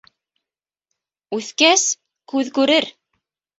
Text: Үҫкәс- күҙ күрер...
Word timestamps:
Үҫкәс- 1.37 1.85
күҙ 2.35 2.53
күрер... 2.59 2.91